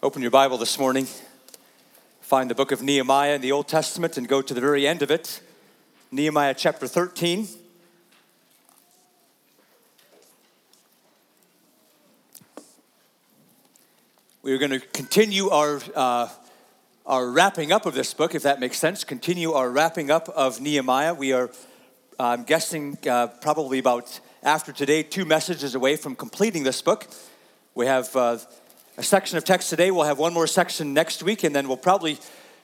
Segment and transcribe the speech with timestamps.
[0.00, 1.08] Open your Bible this morning,
[2.20, 5.02] find the book of Nehemiah in the Old Testament, and go to the very end
[5.02, 5.40] of it.
[6.12, 7.48] Nehemiah chapter 13.
[14.42, 16.28] We are going to continue our, uh,
[17.04, 19.02] our wrapping up of this book, if that makes sense.
[19.02, 21.12] Continue our wrapping up of Nehemiah.
[21.12, 21.50] We are,
[22.20, 27.08] I'm guessing, uh, probably about after today, two messages away from completing this book.
[27.74, 28.38] We have uh,
[28.98, 29.92] a section of text today.
[29.92, 32.18] We'll have one more section next week, and then we'll probably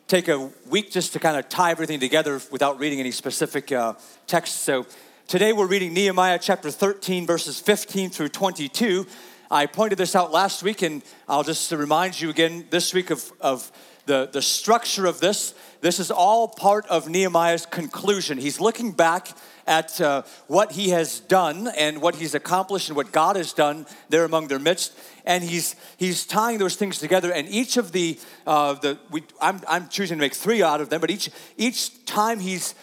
[0.08, 3.94] take a week just to kind of tie everything together without reading any specific uh,
[4.26, 4.62] text.
[4.62, 4.84] So
[5.28, 9.06] today we're reading Nehemiah chapter 13, verses 15 through 22.
[9.48, 13.32] I pointed this out last week, and I'll just remind you again this week of,
[13.40, 13.70] of
[14.06, 15.54] the, the structure of this.
[15.80, 18.38] This is all part of Nehemiah's conclusion.
[18.38, 19.28] He's looking back
[19.66, 23.86] at uh, what he has done and what he's accomplished and what God has done
[24.08, 24.98] there among their midst.
[25.24, 27.32] And he's, he's tying those things together.
[27.32, 30.90] And each of the, uh, the we, I'm, I'm choosing to make three out of
[30.90, 32.74] them, but each, each time he's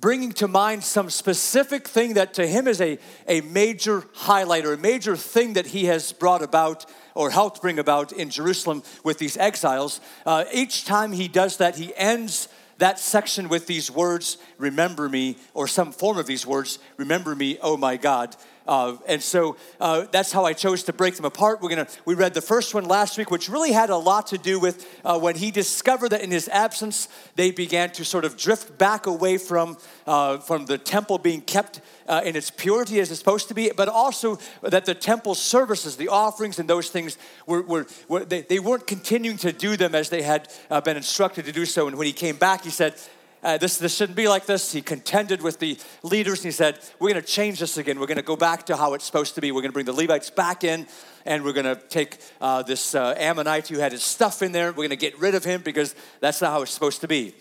[0.00, 4.72] bringing to mind some specific thing that to him is a, a major highlight or
[4.74, 6.86] a major thing that he has brought about
[7.18, 10.00] or helped bring about in Jerusalem with these exiles.
[10.24, 15.36] Uh, each time he does that, he ends that section with these words, remember me,
[15.52, 18.36] or some form of these words, remember me, oh my God.
[18.68, 21.62] Uh, and so uh, that's how I chose to break them apart.
[21.62, 24.38] We're gonna we read the first one last week, which really had a lot to
[24.38, 28.36] do with uh, when he discovered that in his absence they began to sort of
[28.36, 33.10] drift back away from uh, from the temple being kept uh, in its purity as
[33.10, 37.18] it's supposed to be, but also that the temple services, the offerings, and those things
[37.46, 40.96] were, were, were they, they weren't continuing to do them as they had uh, been
[40.96, 41.86] instructed to do so.
[41.86, 42.94] And when he came back, he said,
[43.42, 44.72] uh, this, this shouldn't be like this.
[44.72, 48.00] He contended with the leaders and he said, We're going to change this again.
[48.00, 49.52] We're going to go back to how it's supposed to be.
[49.52, 50.86] We're going to bring the Levites back in
[51.24, 54.70] and we're going to take uh, this uh, Ammonite who had his stuff in there.
[54.70, 57.34] We're going to get rid of him because that's not how it's supposed to be.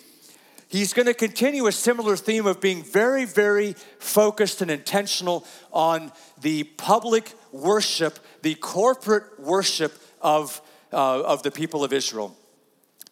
[0.69, 6.11] He's going to continue a similar theme of being very, very focused and intentional on
[6.41, 10.61] the public worship, the corporate worship of,
[10.91, 12.36] uh, of the people of Israel.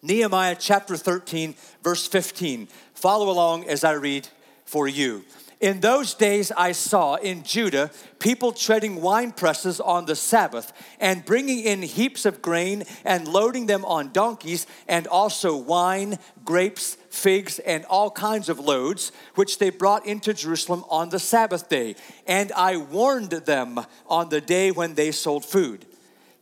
[0.06, 2.68] Nehemiah chapter 13, verse 15.
[2.94, 4.28] Follow along as I read
[4.64, 5.24] for you.
[5.58, 11.24] In those days, I saw in Judah people treading wine presses on the Sabbath and
[11.24, 17.58] bringing in heaps of grain and loading them on donkeys, and also wine, grapes, figs,
[17.60, 21.96] and all kinds of loads, which they brought into Jerusalem on the Sabbath day.
[22.26, 25.86] And I warned them on the day when they sold food.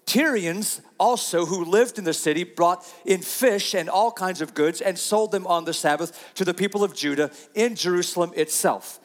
[0.07, 4.81] Tyrians also, who lived in the city, brought in fish and all kinds of goods
[4.81, 9.01] and sold them on the Sabbath to the people of Judah in Jerusalem itself.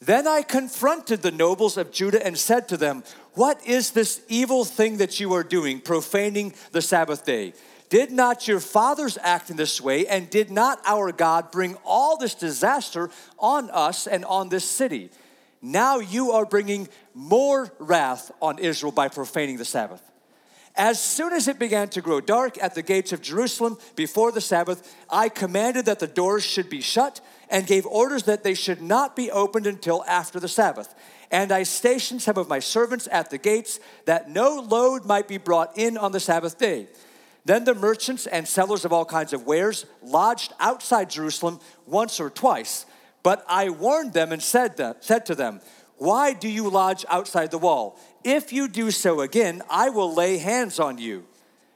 [0.00, 4.64] Then I confronted the nobles of Judah and said to them, What is this evil
[4.64, 7.54] thing that you are doing, profaning the Sabbath day?
[7.88, 12.16] Did not your fathers act in this way, and did not our God bring all
[12.16, 13.08] this disaster
[13.38, 15.10] on us and on this city?
[15.62, 20.02] Now you are bringing more wrath on Israel by profaning the Sabbath.
[20.76, 24.40] As soon as it began to grow dark at the gates of Jerusalem before the
[24.40, 28.82] Sabbath, I commanded that the doors should be shut and gave orders that they should
[28.82, 30.92] not be opened until after the Sabbath.
[31.30, 35.38] And I stationed some of my servants at the gates that no load might be
[35.38, 36.88] brought in on the Sabbath day.
[37.44, 42.30] Then the merchants and sellers of all kinds of wares lodged outside Jerusalem once or
[42.30, 42.84] twice.
[43.22, 45.60] But I warned them and said, that, said to them,
[45.98, 47.98] Why do you lodge outside the wall?
[48.24, 51.24] If you do so again, I will lay hands on you.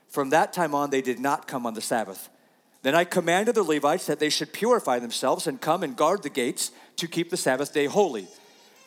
[0.09, 2.29] From that time on, they did not come on the Sabbath.
[2.81, 6.29] Then I commanded the Levites that they should purify themselves and come and guard the
[6.29, 8.27] gates to keep the Sabbath day holy.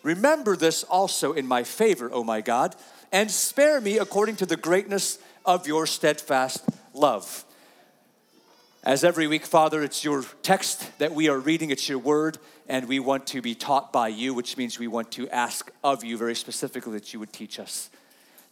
[0.03, 2.75] Remember this also in my favor, O my God,
[3.13, 7.45] and spare me according to the greatness of your steadfast love.
[8.85, 12.39] As every week, Father, it's your text that we are reading, it's your word,
[12.69, 16.03] and we want to be taught by you, which means we want to ask of
[16.03, 17.91] you very specifically that you would teach us,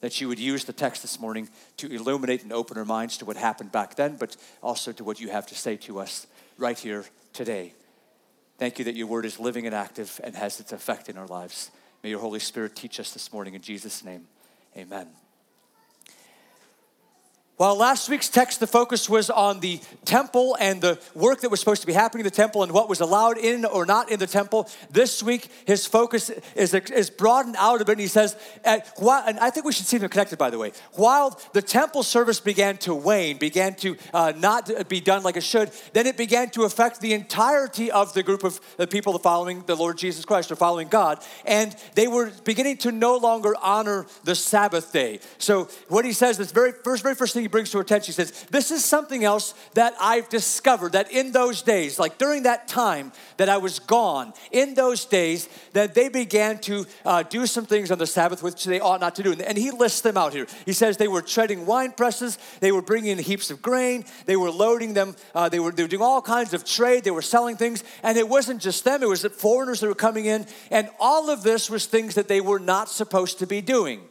[0.01, 1.49] that you would use the text this morning
[1.79, 5.19] to illuminate and open our minds to what happened back then, but also to what
[5.19, 6.29] you have to say to us
[6.59, 7.75] right here today.
[8.57, 11.27] Thank you that your word is living and active and has its effect in our
[11.27, 11.73] lives.
[12.05, 14.29] May your Holy Spirit teach us this morning in Jesus' name.
[14.77, 15.09] Amen.
[17.61, 21.61] While last week's text, the focus was on the temple and the work that was
[21.61, 24.19] supposed to be happening in the temple and what was allowed in or not in
[24.19, 27.93] the temple, this week his focus is, is broadened out a bit.
[27.93, 28.35] And he says,
[28.65, 28.83] and
[29.39, 30.73] I think we should see them connected, by the way.
[30.93, 35.43] While the temple service began to wane, began to uh, not be done like it
[35.43, 39.65] should, then it began to affect the entirety of the group of the people following
[39.67, 41.23] the Lord Jesus Christ or following God.
[41.45, 45.21] And they were beginning to no longer honor the Sabbath day.
[45.37, 48.13] So what he says, this very first, very first thing brings to our attention.
[48.13, 52.45] He says, This is something else that I've discovered that in those days, like during
[52.45, 57.47] that time that I was gone, in those days, that they began to uh, do
[57.47, 59.33] some things on the Sabbath which they ought not to do.
[59.33, 60.47] And he lists them out here.
[60.65, 64.37] He says they were treading wine presses, they were bringing in heaps of grain, they
[64.37, 67.23] were loading them, uh, they, were, they were doing all kinds of trade, they were
[67.23, 67.85] selling things.
[68.03, 70.47] And it wasn't just them, it was the foreigners that were coming in.
[70.71, 74.10] And all of this was things that they were not supposed to be doing.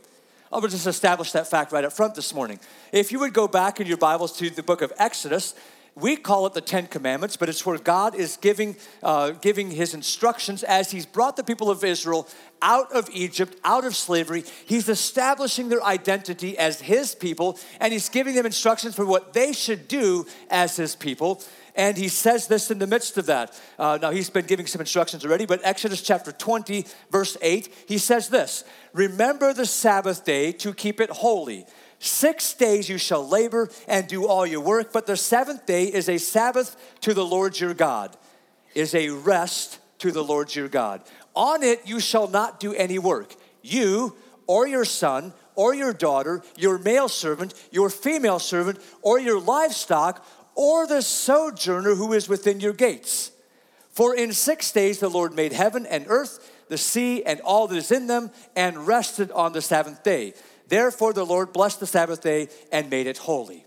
[0.51, 2.59] I'll just establish that fact right up front this morning.
[2.91, 5.53] If you would go back in your Bibles to the book of Exodus,
[5.93, 9.93] we call it the Ten Commandments, but it's where God is giving, uh, giving his
[9.93, 12.27] instructions as he's brought the people of Israel
[12.63, 14.43] out of Egypt, out of slavery.
[14.65, 19.53] He's establishing their identity as his people, and he's giving them instructions for what they
[19.53, 21.43] should do as his people.
[21.79, 23.57] And he says this in the midst of that.
[23.79, 27.97] Uh, now, he's been giving some instructions already, but Exodus chapter 20, verse 8, he
[27.97, 31.65] says this Remember the Sabbath day to keep it holy.
[31.97, 36.09] Six days you shall labor and do all your work, but the seventh day is
[36.09, 38.17] a Sabbath to the Lord your God,
[38.75, 41.01] is a rest to the Lord your God.
[41.33, 44.17] On it you shall not do any work, you
[44.47, 50.25] or your son or your daughter, your male servant, your female servant, or your livestock,
[50.59, 53.31] or the sojourner who is within your gates.
[53.91, 57.77] For in six days the Lord made heaven and earth, the sea, and all that
[57.77, 60.33] is in them, and rested on the seventh day.
[60.67, 63.63] Therefore the Lord blessed the Sabbath day and made it holy.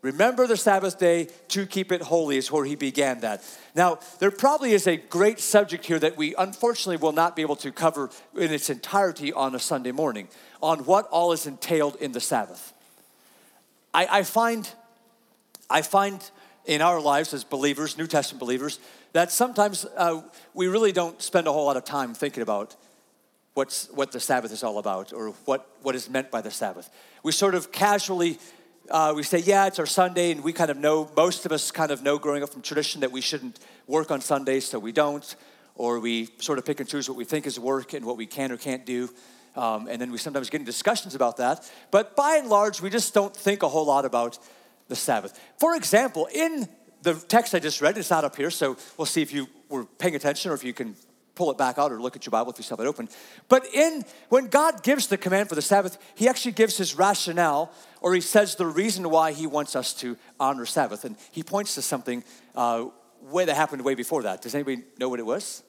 [0.00, 3.44] Remember the Sabbath day to keep it holy, is where he began that.
[3.74, 7.56] Now, there probably is a great subject here that we unfortunately will not be able
[7.56, 10.28] to cover in its entirety on a Sunday morning
[10.62, 12.72] on what all is entailed in the Sabbath.
[13.92, 14.66] I, I find
[15.70, 16.22] I find
[16.64, 18.78] in our lives as believers, New Testament believers,
[19.12, 20.22] that sometimes uh,
[20.54, 22.76] we really don't spend a whole lot of time thinking about
[23.54, 26.90] what's, what the Sabbath is all about or what, what is meant by the Sabbath.
[27.22, 28.38] We sort of casually,
[28.90, 31.70] uh, we say, yeah, it's our Sunday, and we kind of know, most of us
[31.70, 34.92] kind of know growing up from tradition that we shouldn't work on Sundays, so we
[34.92, 35.36] don't,
[35.76, 38.26] or we sort of pick and choose what we think is work and what we
[38.26, 39.08] can or can't do.
[39.56, 41.70] Um, and then we sometimes get in discussions about that.
[41.90, 44.38] But by and large, we just don't think a whole lot about
[44.88, 45.38] the Sabbath.
[45.58, 46.68] For example, in
[47.02, 49.84] the text I just read, it's not up here, so we'll see if you were
[49.84, 50.96] paying attention or if you can
[51.34, 53.08] pull it back out or look at your Bible if you still have it open.
[53.48, 57.72] But in when God gives the command for the Sabbath, He actually gives His rationale,
[58.00, 61.74] or He says the reason why He wants us to honor Sabbath, and He points
[61.74, 62.24] to something
[62.54, 62.86] uh,
[63.22, 64.42] way that happened way before that.
[64.42, 65.62] Does anybody know what it was?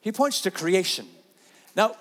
[0.00, 1.06] He points to creation.
[1.74, 1.96] Now,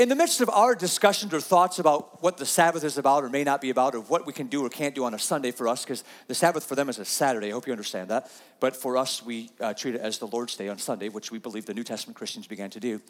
[0.00, 3.28] in the midst of our discussions or thoughts about what the Sabbath is about or
[3.28, 5.50] may not be about, or what we can do or can't do on a Sunday
[5.50, 8.30] for us, because the Sabbath for them is a Saturday, I hope you understand that.
[8.60, 11.38] But for us, we uh, treat it as the Lord's Day on Sunday, which we
[11.38, 13.02] believe the New Testament Christians began to do.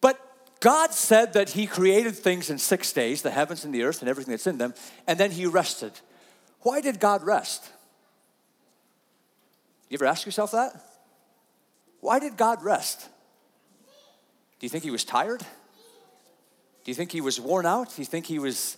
[0.00, 0.18] But
[0.58, 4.08] God said that He created things in six days, the heavens and the earth and
[4.08, 4.74] everything that's in them,
[5.06, 5.92] and then He rested.
[6.62, 7.70] Why did God rest?
[9.88, 10.84] You ever ask yourself that?
[12.00, 13.08] Why did God rest?
[14.58, 15.40] Do you think he was tired?
[15.40, 17.94] Do you think he was worn out?
[17.94, 18.76] Do you think he was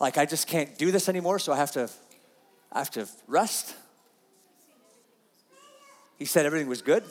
[0.00, 1.88] like, I just can't do this anymore, so I have to,
[2.72, 3.76] I have to rest?
[6.18, 7.04] He said everything was good.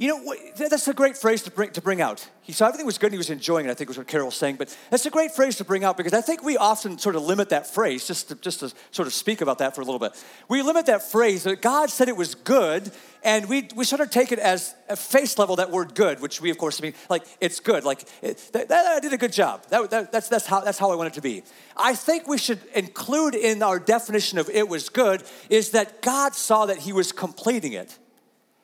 [0.00, 2.26] You know, that's a great phrase to bring, to bring out.
[2.40, 4.28] He saw everything was good and he was enjoying it, I think was what Carol
[4.28, 4.56] was saying.
[4.56, 7.22] But that's a great phrase to bring out because I think we often sort of
[7.22, 9.98] limit that phrase, just to, just to sort of speak about that for a little
[9.98, 10.12] bit.
[10.48, 12.90] We limit that phrase that God said it was good,
[13.22, 16.40] and we, we sort of take it as a face level, that word good, which
[16.40, 17.84] we, of course, mean like it's good.
[17.84, 19.66] Like, it, that, that, I did a good job.
[19.66, 21.42] That, that, that's, that's, how, that's how I want it to be.
[21.76, 26.34] I think we should include in our definition of it was good is that God
[26.34, 27.98] saw that he was completing it,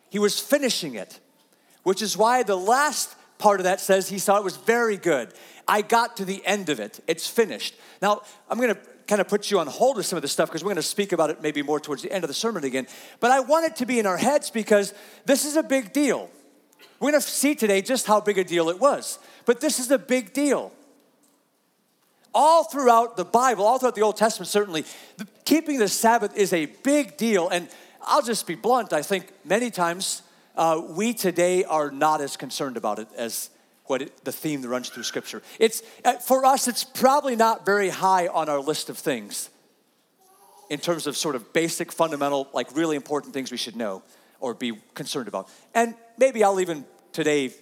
[0.09, 1.21] he was finishing it
[1.87, 5.33] which is why the last part of that says he saw it was very good.
[5.69, 7.77] I got to the end of it, it's finished.
[8.03, 10.65] Now, I'm gonna kind of put you on hold with some of this stuff because
[10.65, 12.89] we're going to speak about it maybe more towards the end of the sermon again.
[13.21, 14.93] But I want it to be in our heads because
[15.27, 16.29] this is a big deal.
[16.99, 19.21] We're going to see today just how big a deal it was.
[19.45, 20.73] But this is a big deal.
[22.35, 24.85] All throughout the Bible, all throughout the Old Testament, certainly,
[25.19, 27.49] the, keeping the Sabbath is a big deal.
[27.49, 27.69] And
[28.03, 30.23] I'll just be blunt, I think many times
[30.57, 33.51] uh, we today are not as concerned about it as
[33.85, 35.43] what it, the theme that runs through Scripture.
[35.59, 36.69] It's uh, for us.
[36.69, 39.51] It's probably not very high on our list of things
[40.69, 44.03] in terms of sort of basic, fundamental, like really important things we should know
[44.41, 45.49] or be concerned about.
[45.75, 47.53] And maybe I'll even today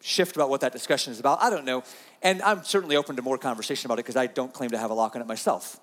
[0.00, 1.42] shift about what that discussion is about.
[1.42, 1.82] I don't know.
[2.22, 4.90] And I'm certainly open to more conversation about it because I don't claim to have
[4.90, 5.80] a lock on it myself.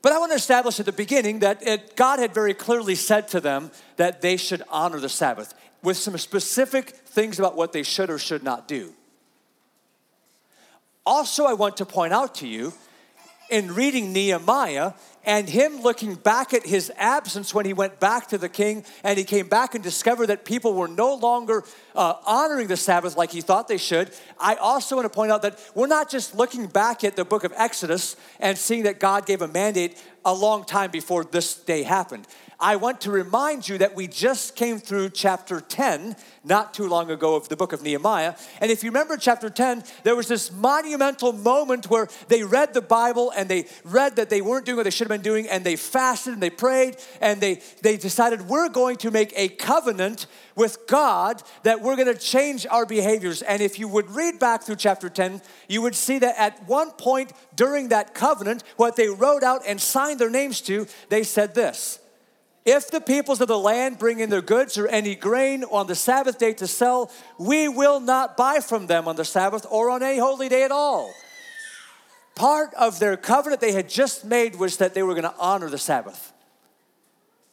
[0.00, 3.28] But I want to establish at the beginning that it, God had very clearly said
[3.28, 5.54] to them that they should honor the Sabbath.
[5.82, 8.92] with some specific things about what they should or should not do.
[11.06, 12.72] Also, I want to point out to you
[13.50, 14.92] in reading Nehemiah
[15.24, 19.18] and him looking back at his absence when he went back to the king and
[19.18, 21.64] he came back and discovered that people were no longer
[21.94, 24.10] uh, honoring the Sabbath like he thought they should.
[24.40, 27.44] I also want to point out that we're not just looking back at the book
[27.44, 31.82] of Exodus and seeing that God gave a mandate a long time before this day
[31.82, 32.26] happened.
[32.60, 37.08] I want to remind you that we just came through chapter 10 not too long
[37.08, 38.34] ago of the book of Nehemiah.
[38.60, 42.80] And if you remember chapter 10, there was this monumental moment where they read the
[42.80, 45.62] Bible and they read that they weren't doing what they should have been doing and
[45.62, 50.26] they fasted and they prayed and they, they decided we're going to make a covenant
[50.56, 53.40] with God that we're going to change our behaviors.
[53.42, 56.90] And if you would read back through chapter 10, you would see that at one
[56.90, 61.54] point during that covenant, what they wrote out and signed their names to, they said
[61.54, 62.00] this
[62.68, 65.94] if the peoples of the land bring in their goods or any grain on the
[65.94, 70.02] Sabbath day to sell, we will not buy from them on the Sabbath or on
[70.02, 71.10] any holy day at all.
[72.34, 75.70] Part of their covenant they had just made was that they were going to honor
[75.70, 76.30] the Sabbath.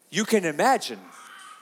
[0.09, 0.99] You can imagine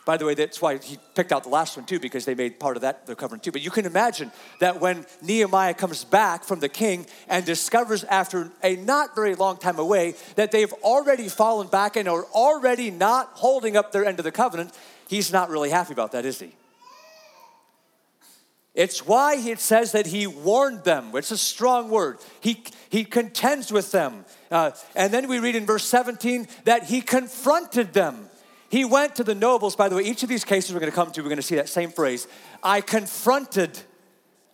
[0.05, 2.59] by the way, that's why he picked out the last one too, because they made
[2.59, 3.51] part of that their covenant too.
[3.51, 8.51] But you can imagine that when Nehemiah comes back from the king and discovers after
[8.61, 13.29] a not very long time away that they've already fallen back and are already not
[13.33, 14.71] holding up their end of the covenant,
[15.07, 16.53] he's not really happy about that, is he?
[18.73, 21.11] It's why it says that he warned them.
[21.13, 22.17] It's a strong word.
[22.41, 24.25] He, he contends with them.
[24.49, 28.29] Uh, and then we read in verse 17 that he confronted them.
[28.73, 30.95] He went to the nobles, by the way, each of these cases we're going to
[30.95, 32.27] come to, we're going to see that same phrase.
[32.63, 33.79] I confronted,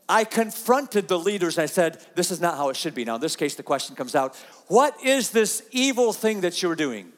[0.09, 3.05] I confronted the leaders and I said, This is not how it should be.
[3.05, 4.35] Now, in this case, the question comes out
[4.67, 7.13] What is this evil thing that you're doing?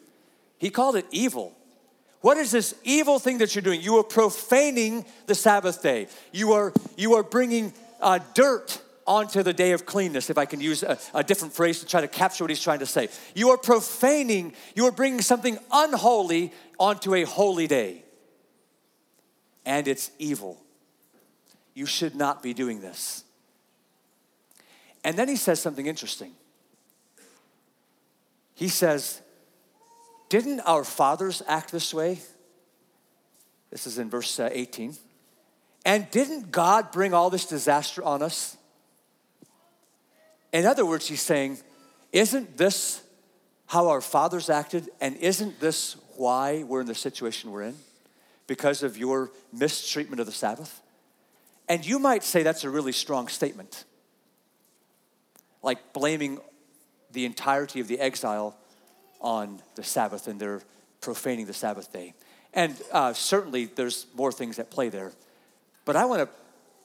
[0.60, 1.58] He called it evil.
[2.20, 3.82] What is this evil thing that you're doing?
[3.82, 6.06] You are profaning the Sabbath day.
[6.32, 10.62] You are, you are bringing uh, dirt onto the day of cleanness, if I can
[10.62, 13.10] use a, a, different phrase to try to capture what he's trying to say.
[13.34, 18.04] You are profaning, you are bringing something unholy onto a holy day.
[19.66, 20.60] And it's evil.
[21.76, 23.24] You should not be doing this.
[25.04, 26.32] And then he says something interesting.
[28.56, 29.22] He says,
[30.30, 32.20] Didn't our fathers act this way?
[33.70, 34.96] This is in verse uh, 18.
[35.86, 38.58] And didn't God bring all this disaster on us?
[40.52, 41.60] In other words, he's saying,
[42.12, 43.04] Isn't this
[43.72, 44.90] how our fathers acted?
[45.00, 47.76] And isn't this why we're in the situation we're in?
[48.46, 50.82] Because of your mistreatment of the Sabbath?
[51.70, 53.86] And you might say that's a really strong statement.
[55.64, 56.40] Like blaming
[57.14, 58.58] the entirety of the exile
[59.22, 60.62] on the Sabbath and their
[61.00, 62.14] profaning the Sabbath day.
[62.54, 65.14] And uh, certainly there's more things at play there.
[65.86, 66.30] But I want to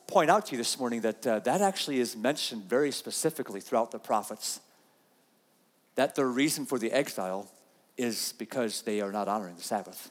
[0.06, 3.90] point out to you this morning that uh, that actually is mentioned very specifically throughout
[3.90, 4.60] the prophets.
[5.96, 7.50] That the reason for the exile
[7.96, 10.10] is because they are not honoring the Sabbath.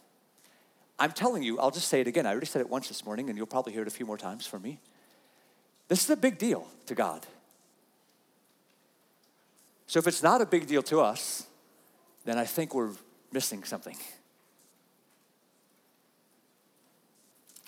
[0.98, 2.25] I'm telling you, I'll just say it again.
[2.25, 4.18] I already said it once this morning, and you'll probably hear it a few more
[4.18, 4.80] times from me.
[5.88, 7.25] This is a big deal to God.
[9.88, 11.46] So if it's not a big deal to us,
[12.24, 12.92] then I think we're
[13.32, 13.98] missing something.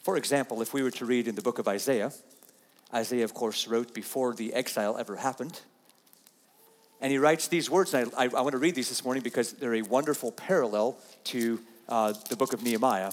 [0.01, 2.11] For example, if we were to read in the book of Isaiah,
[2.93, 5.61] Isaiah, of course, wrote before the exile ever happened.
[7.01, 9.23] And he writes these words, and I, I, I want to read these this morning
[9.23, 13.11] because they're a wonderful parallel to uh, the book of Nehemiah.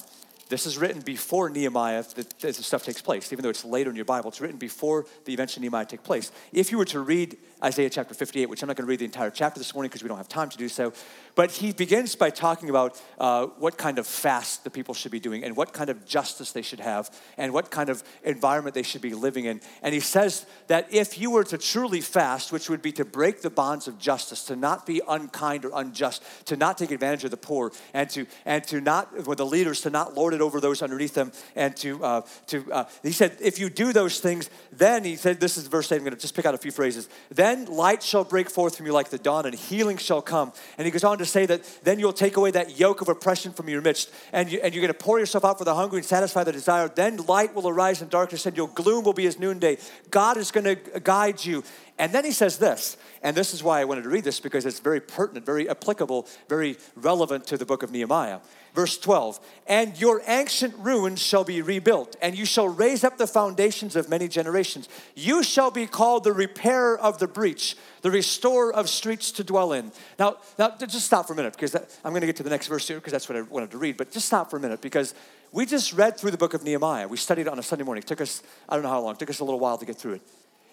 [0.49, 3.33] This is written before Nehemiah, that this stuff takes place.
[3.33, 6.03] Even though it's later in your Bible, it's written before the events of Nehemiah take
[6.03, 6.31] place.
[6.53, 9.07] If you were to read Isaiah chapter 58, which I'm not going to read the
[9.07, 10.93] entire chapter this morning because we don't have time to do so,
[11.35, 15.19] but he begins by talking about uh, what kind of fast the people should be
[15.19, 18.83] doing and what kind of justice they should have and what kind of environment they
[18.83, 19.63] should be living in.
[19.83, 23.41] And he says that if you were to truly fast, which would be to break
[23.41, 27.31] the bonds of justice, to not be unkind or unjust, to not take advantage of
[27.31, 30.61] the poor, and to and to not with the leaders to not lord it over
[30.61, 34.51] those underneath them, and to uh, to uh, he said if you do those things,
[34.71, 35.97] then he said this is verse eight.
[35.97, 37.09] I'm going to just pick out a few phrases.
[37.31, 40.53] Then then light shall break forth from you like the dawn, and healing shall come.
[40.77, 43.53] And he goes on to say that then you'll take away that yoke of oppression
[43.53, 45.99] from your midst, and, you, and you're going to pour yourself out for the hungry
[45.99, 46.89] and satisfy the desire.
[46.89, 49.79] Then light will arise in darkness, and your gloom will be as noonday.
[50.11, 51.63] God is going to guide you.
[51.97, 54.67] And then he says this, and this is why I wanted to read this because
[54.67, 58.41] it's very pertinent, very applicable, very relevant to the book of Nehemiah.
[58.75, 59.39] Verse 12,
[59.69, 64.09] and your ancient ruins shall be rebuilt, and you shall raise up the foundations of
[64.09, 64.89] many generations.
[65.15, 69.73] You shall be called the repairer of the breach, the restorer of streets to dwell
[69.73, 69.93] in.
[70.19, 72.51] Now, now just stop for a minute because that, I'm going to get to the
[72.51, 74.61] next verse here because that's what I wanted to read, but just stop for a
[74.61, 75.15] minute because
[75.55, 77.07] We just read through the book of Nehemiah.
[77.07, 78.03] We studied it on a Sunday morning.
[78.03, 79.87] It took us, I don't know how long, it took us a little while to
[79.87, 80.23] get through it.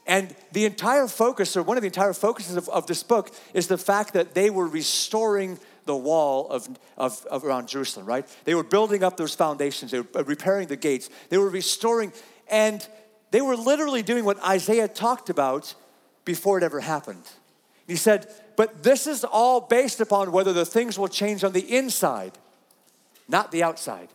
[0.08, 3.68] And the entire focus, or one of the entire focuses of, of this book, is
[3.68, 8.28] the fact that they were restoring the wall of, of, of, around Jerusalem, right?
[8.46, 12.14] They were building up those foundations, they were uh, repairing the gates, they were restoring,
[12.50, 12.86] and
[13.32, 15.74] they were literally doing what Isaiah talked about
[16.26, 17.24] before it ever happened.
[17.88, 21.76] He said, But this is all based upon whether the things will change on the
[21.76, 22.38] inside,
[23.28, 24.10] not the outside.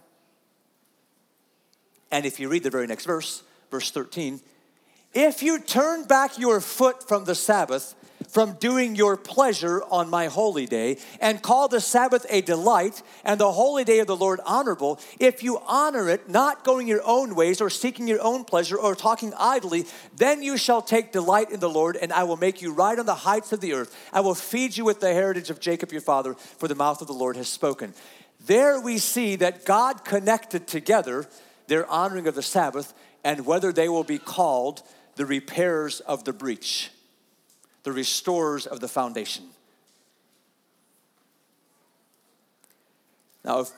[2.10, 4.40] And if you read the very next verse, verse 13,
[5.12, 7.94] if you turn back your foot from the Sabbath,
[8.28, 13.40] from doing your pleasure on my holy day, and call the Sabbath a delight and
[13.40, 17.34] the holy day of the Lord honorable, if you honor it, not going your own
[17.34, 21.60] ways or seeking your own pleasure or talking idly, then you shall take delight in
[21.60, 23.96] the Lord, and I will make you ride on the heights of the earth.
[24.12, 27.06] I will feed you with the heritage of Jacob your father, for the mouth of
[27.06, 27.94] the Lord has spoken.
[28.44, 31.26] There we see that God connected together
[31.66, 34.82] their honoring of the Sabbath and whether they will be called
[35.16, 36.90] the repairers of the breach,
[37.86, 39.44] the restorers of the foundation.
[43.44, 43.70] Now, if,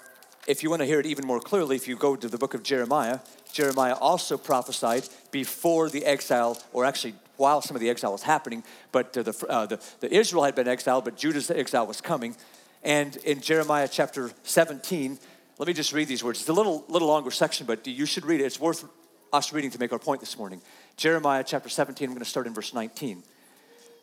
[0.47, 2.55] if you want to hear it even more clearly, if you go to the book
[2.55, 3.19] of Jeremiah,
[3.53, 8.65] Jeremiah also prophesied before the exile, or actually while some of the exile was happening,
[8.93, 12.35] but uh, the, uh, the, the Israel had been exiled, but Judah's exile was coming.
[12.83, 15.19] And in Jeremiah chapter 17,
[15.59, 16.41] let me just read these words.
[16.41, 18.45] It's a little, little longer section, but you should read it.
[18.45, 18.87] It's worth
[19.35, 20.63] us reading to make our point this morning.
[20.97, 23.23] Jeremiah chapter 17, I'm going to start in verse 19.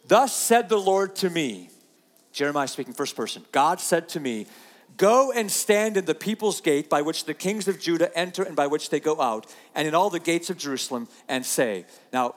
[0.08, 1.70] Thus said the Lord to me,
[2.32, 4.48] Jeremiah speaking first person, God said to me,
[4.98, 8.56] Go and stand in the people's gate by which the kings of Judah enter and
[8.56, 11.86] by which they go out, and in all the gates of Jerusalem, and say.
[12.14, 12.36] Now,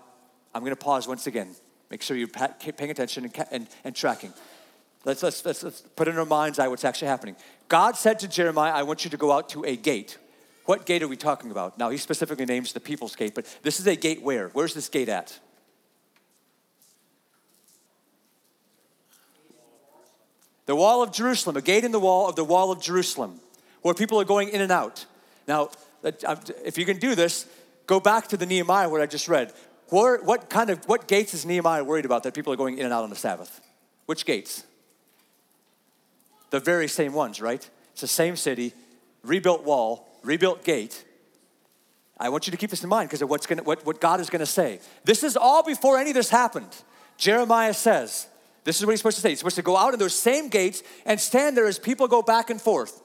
[0.55, 1.55] I'm going to pause once again.
[1.91, 4.33] Make sure you're paying attention and, and, and tracking.
[5.05, 7.37] Let's, let's, let's, let's put in our mind's eye what's actually happening.
[7.69, 10.19] God said to Jeremiah, I want you to go out to a gate.
[10.65, 11.79] What gate are we talking about?
[11.79, 14.49] Now, he specifically names the people's gate, but this is a gate where?
[14.49, 15.39] Where's this gate at?
[20.69, 23.41] The wall of Jerusalem, a gate in the wall of the wall of Jerusalem,
[23.81, 25.07] where people are going in and out.
[25.47, 25.71] Now,
[26.05, 27.47] uh, if you can do this,
[27.87, 29.55] go back to the Nehemiah what I just read.
[29.89, 32.85] Where, what kind of what gates is Nehemiah worried about that people are going in
[32.85, 33.63] and out on the Sabbath?
[34.05, 34.63] Which gates?
[36.51, 37.67] The very same ones, right?
[37.93, 38.75] It's the same city,
[39.23, 41.03] rebuilt wall, rebuilt gate.
[42.21, 44.21] I want you to keep this in mind because of what's gonna, what, what God
[44.21, 44.81] is going to say.
[45.05, 46.77] This is all before any of this happened.
[47.17, 48.27] Jeremiah says,
[48.69, 49.31] this is what he's supposed to say.
[49.31, 52.21] He's supposed to go out in those same gates and stand there as people go
[52.21, 53.01] back and forth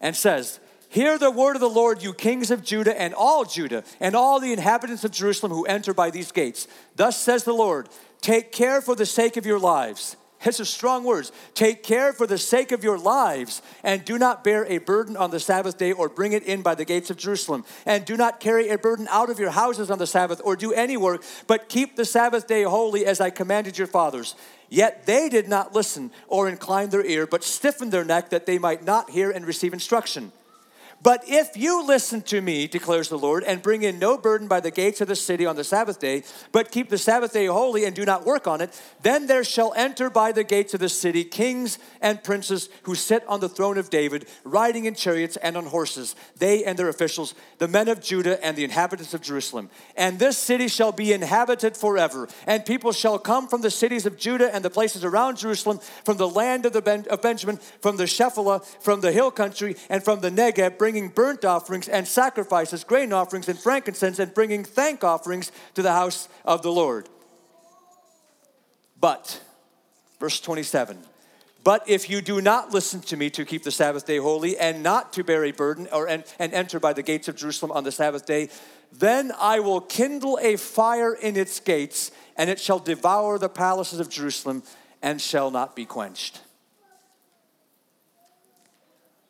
[0.00, 3.84] and says, Hear the word of the Lord, you kings of Judah and all Judah
[4.00, 6.66] and all the inhabitants of Jerusalem who enter by these gates.
[6.94, 7.90] Thus says the Lord,
[8.22, 11.32] take care for the sake of your lives these are strong words.
[11.54, 15.30] Take care for the sake of your lives, and do not bear a burden on
[15.30, 17.64] the Sabbath day or bring it in by the gates of Jerusalem.
[17.84, 20.72] And do not carry a burden out of your houses on the Sabbath or do
[20.72, 24.34] any work, but keep the Sabbath day holy as I commanded your fathers.
[24.68, 28.58] Yet they did not listen or incline their ear, but stiffened their neck that they
[28.58, 30.32] might not hear and receive instruction.
[31.06, 34.58] But if you listen to me, declares the Lord, and bring in no burden by
[34.58, 37.84] the gates of the city on the Sabbath day, but keep the Sabbath day holy
[37.84, 40.88] and do not work on it, then there shall enter by the gates of the
[40.88, 45.56] city kings and princes who sit on the throne of David, riding in chariots and
[45.56, 49.70] on horses, they and their officials, the men of Judah and the inhabitants of Jerusalem.
[49.96, 54.18] And this city shall be inhabited forever, and people shall come from the cities of
[54.18, 57.96] Judah and the places around Jerusalem, from the land of, the ben- of Benjamin, from
[57.96, 62.82] the Shephelah, from the hill country, and from the Negeb bringing burnt offerings and sacrifices,
[62.82, 67.06] grain offerings and frankincense, and bringing thank offerings to the house of the Lord.
[68.98, 69.42] But,
[70.18, 70.96] verse 27,
[71.62, 74.82] but if you do not listen to me to keep the Sabbath day holy and
[74.82, 77.84] not to bear a burden or and, and enter by the gates of Jerusalem on
[77.84, 78.48] the Sabbath day,
[78.90, 84.00] then I will kindle a fire in its gates, and it shall devour the palaces
[84.00, 84.62] of Jerusalem
[85.02, 86.40] and shall not be quenched.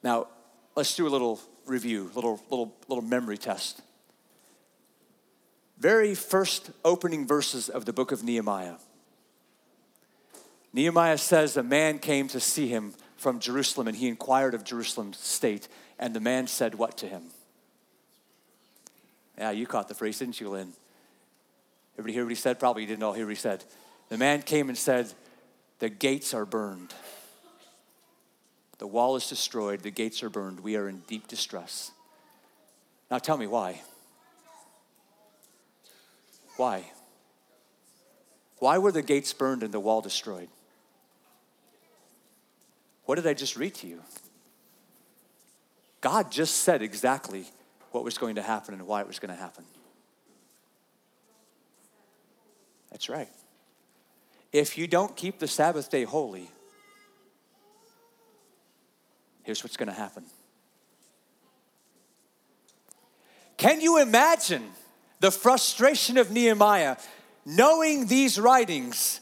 [0.05, 0.29] Now,
[0.77, 3.83] let's do a little review, little little little memory test.
[5.79, 8.77] Very first opening verses of the book of Nehemiah.
[10.73, 15.19] Nehemiah says a man came to see him from Jerusalem and he inquired of Jerusalem's
[15.19, 17.25] state and the man said what to him?
[19.39, 20.73] Yeah, you caught the phrase, didn't you, Lynn?
[21.95, 22.59] Everybody hear what he said?
[22.59, 23.65] Probably you didn't all hear what he said.
[24.09, 25.13] The man came and said,
[25.79, 26.95] The gates are burned.
[28.79, 31.93] The wall is destroyed, the gates are burned, we are in deep distress.
[33.11, 33.81] Now tell me why.
[36.57, 36.85] Why?
[38.59, 40.49] Why were the gates burned and the wall destroyed?
[43.05, 44.03] What did I just read to you?
[46.01, 47.47] God just said exactly
[47.93, 49.65] what was going to happen and why it was going to happen.
[52.91, 53.29] That's right.
[54.53, 56.51] If you don't keep the Sabbath day holy,
[59.47, 60.25] here's what's going to happen.
[63.57, 64.71] Can you imagine
[65.21, 66.97] the frustration of Nehemiah
[67.47, 69.21] knowing these writings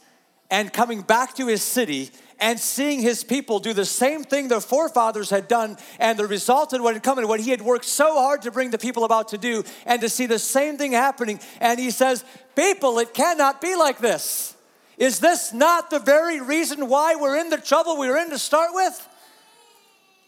[0.50, 2.10] and coming back to his city
[2.40, 6.72] and seeing his people do the same thing their forefathers had done and the result
[6.72, 9.04] of what had come and what he had worked so hard to bring the people
[9.04, 11.38] about to do and to see the same thing happening.
[11.60, 12.24] And he says
[12.56, 14.56] people it cannot be like this.
[14.96, 18.38] Is this not the very reason why we're in the trouble we were in to
[18.38, 19.08] start with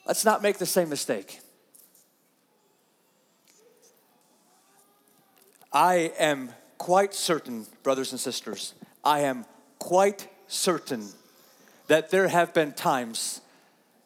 [0.07, 1.41] let's not make the same mistake
[5.77, 8.73] I am quite certain, brothers and sisters,
[9.05, 9.45] I am
[9.79, 11.09] quite certain
[11.89, 13.43] that there have been times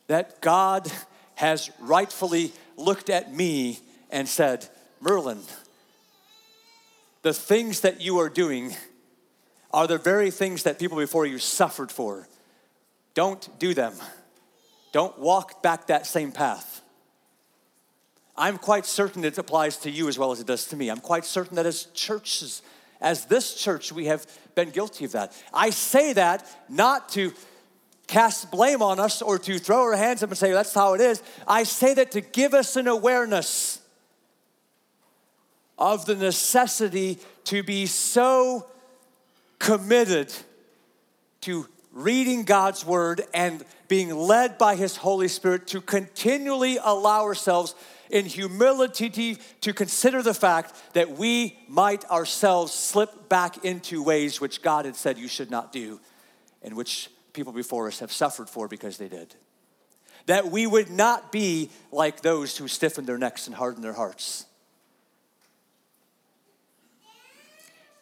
[0.09, 0.91] that God
[1.37, 3.79] has rightfully looked at me
[4.11, 4.69] and said,
[5.01, 5.39] Merlin,
[7.23, 8.75] the things that you are doing
[9.73, 12.27] are the very things that people before you suffered for.
[13.15, 13.93] Don't do them.
[14.93, 16.83] Don't walk back that same path.
[18.37, 20.89] I'm quite certain it applies to you as well as it does to me.
[20.89, 22.63] I'm quite certain that as churches,
[23.01, 25.33] as this church, we have been guilty of that.
[25.53, 27.33] I say that not to
[28.07, 31.01] cast blame on us or to throw our hands up and say that's how it
[31.01, 31.23] is.
[31.47, 33.81] I say that to give us an awareness
[35.79, 38.67] of the necessity to be so
[39.59, 40.33] committed
[41.43, 47.75] to reading God's word and being led by His Holy Spirit to continually allow ourselves
[48.09, 54.63] in humility to consider the fact that we might ourselves slip back into ways which
[54.63, 55.99] God had said you should not do
[56.63, 59.35] and which people before us have suffered for because they did.
[60.27, 64.47] That we would not be like those who stiffen their necks and harden their hearts.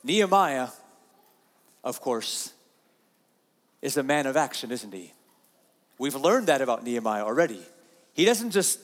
[0.04, 0.68] Nehemiah,
[1.82, 2.52] of course,
[3.80, 5.14] is a man of action, isn't he?
[5.98, 7.60] We've learned that about Nehemiah already.
[8.12, 8.80] He doesn't just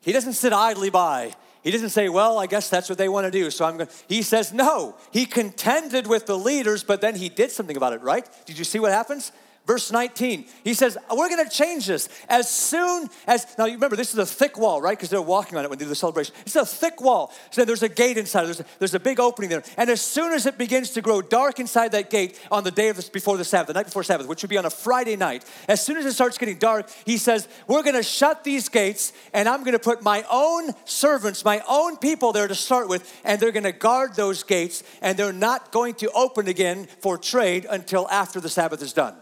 [0.00, 1.32] he doesn't sit idly by.
[1.62, 3.50] He doesn't say, well, I guess that's what they want to do.
[3.50, 4.96] So I'm going He says, no.
[5.12, 8.28] He contended with the leaders, but then he did something about it, right?
[8.44, 9.32] Did you see what happens?
[9.66, 12.10] Verse 19, he says, We're gonna change this.
[12.28, 14.96] As soon as, now you remember, this is a thick wall, right?
[14.96, 16.34] Because they're walking on it when they do the celebration.
[16.44, 17.32] It's a thick wall.
[17.50, 19.62] So there's a gate inside, there's a, there's a big opening there.
[19.78, 22.90] And as soon as it begins to grow dark inside that gate on the day
[22.90, 25.16] of this, before the Sabbath, the night before Sabbath, which would be on a Friday
[25.16, 29.14] night, as soon as it starts getting dark, he says, We're gonna shut these gates
[29.32, 33.40] and I'm gonna put my own servants, my own people there to start with, and
[33.40, 38.06] they're gonna guard those gates and they're not going to open again for trade until
[38.10, 39.14] after the Sabbath is done.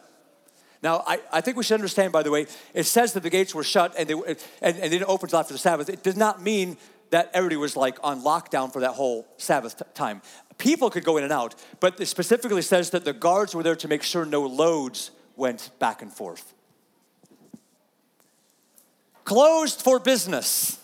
[0.82, 3.54] Now, I, I think we should understand, by the way, it says that the gates
[3.54, 5.88] were shut and they, and, and they didn't open until after the Sabbath.
[5.88, 6.76] It does not mean
[7.10, 10.22] that everybody was like on lockdown for that whole Sabbath t- time.
[10.58, 13.76] People could go in and out, but it specifically says that the guards were there
[13.76, 16.52] to make sure no loads went back and forth.
[19.24, 20.80] Closed for business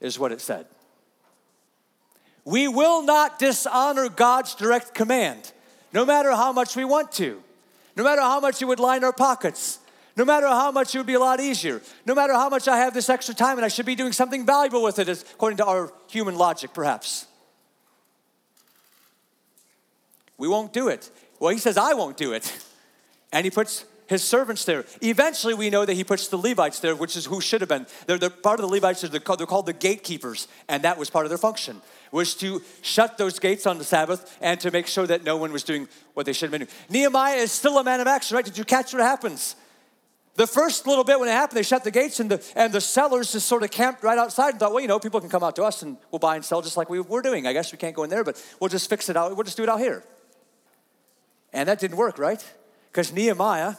[0.00, 0.66] is what it said.
[2.44, 5.52] We will not dishonor God's direct command,
[5.92, 7.42] no matter how much we want to
[7.96, 9.78] no matter how much it would line our pockets,
[10.16, 12.76] no matter how much it would be a lot easier, no matter how much I
[12.78, 15.66] have this extra time and I should be doing something valuable with it, according to
[15.66, 17.26] our human logic, perhaps.
[20.38, 21.10] We won't do it.
[21.40, 22.52] Well, he says, I won't do it.
[23.32, 24.84] And he puts his servants there.
[25.02, 27.86] Eventually, we know that he puts the Levites there, which is who should have been.
[28.06, 31.10] They're, they're part of the Levites, they're called, they're called the gatekeepers, and that was
[31.10, 31.82] part of their function
[32.16, 35.52] was to shut those gates on the Sabbath and to make sure that no one
[35.52, 36.78] was doing what they should have been doing.
[36.88, 38.44] Nehemiah is still a man of action, right?
[38.44, 39.54] Did you catch what happens?
[40.34, 42.80] The first little bit when it happened, they shut the gates and the, and the
[42.80, 45.42] sellers just sort of camped right outside and thought, well, you know, people can come
[45.42, 47.46] out to us and we'll buy and sell just like we, we're doing.
[47.46, 49.34] I guess we can't go in there, but we'll just fix it out.
[49.34, 50.02] We'll just do it out here.
[51.52, 52.42] And that didn't work, right?
[52.90, 53.74] Because Nehemiah,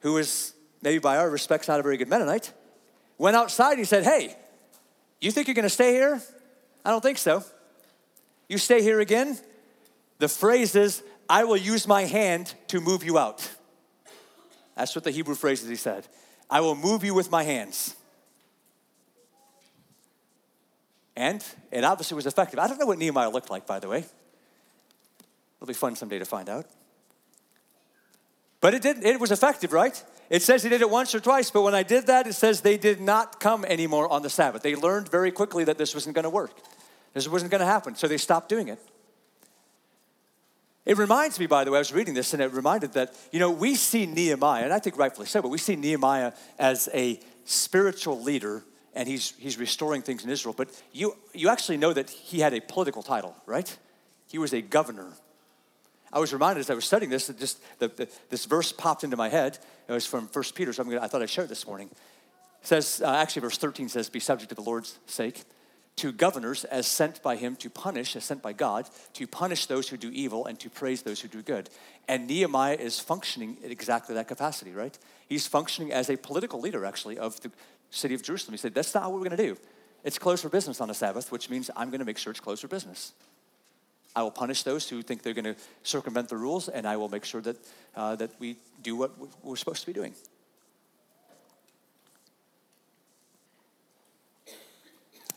[0.00, 2.52] who was maybe by our respects not a very good Mennonite,
[3.18, 4.36] went outside and he said, hey,
[5.20, 6.20] you think you're going to stay here?
[6.84, 7.44] I don't think so.
[8.48, 9.38] You stay here again?
[10.18, 13.48] The phrase is, I will use my hand to move you out.
[14.76, 16.06] That's what the Hebrew phrase is he said.
[16.50, 17.96] I will move you with my hands.
[21.16, 22.58] And it obviously was effective.
[22.58, 24.04] I don't know what Nehemiah looked like, by the way.
[25.56, 26.66] It'll be fun someday to find out.
[28.60, 30.02] But it did it was effective, right?
[30.30, 32.62] It says he did it once or twice, but when I did that, it says
[32.62, 34.62] they did not come anymore on the Sabbath.
[34.62, 36.52] They learned very quickly that this wasn't going to work.
[37.14, 38.78] This wasn't going to happen, so they stopped doing it.
[40.84, 43.40] It reminds me, by the way, I was reading this and it reminded that, you
[43.40, 47.18] know, we see Nehemiah, and I think rightfully so, but we see Nehemiah as a
[47.44, 48.62] spiritual leader
[48.94, 50.54] and he's, he's restoring things in Israel.
[50.56, 53.76] But you, you actually know that he had a political title, right?
[54.28, 55.08] He was a governor.
[56.12, 59.04] I was reminded as I was studying this that just the, the, this verse popped
[59.04, 59.58] into my head.
[59.88, 61.88] It was from 1 Peter, so gonna, i thought I'd share it this morning.
[62.60, 65.42] It says, uh, actually, verse 13 says, Be subject to the Lord's sake,
[65.96, 69.88] to governors as sent by him to punish, as sent by God, to punish those
[69.88, 71.70] who do evil and to praise those who do good.
[72.08, 74.98] And Nehemiah is functioning in exactly that capacity, right?
[75.28, 77.50] He's functioning as a political leader, actually, of the
[77.90, 78.54] city of Jerusalem.
[78.54, 79.56] He said, That's not what we're going to do.
[80.02, 82.40] It's closed for business on the Sabbath, which means I'm going to make sure it's
[82.40, 83.12] closed for business.
[84.16, 87.08] I will punish those who think they're going to circumvent the rules, and I will
[87.08, 87.56] make sure that,
[87.96, 90.14] uh, that we do what we're supposed to be doing.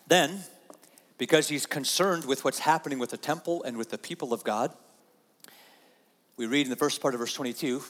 [0.07, 0.43] Then,
[1.17, 4.73] because he's concerned with what's happening with the temple and with the people of God,
[6.37, 7.81] we read in the first part of verse 22